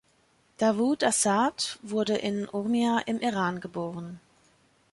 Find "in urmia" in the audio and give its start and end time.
2.17-3.01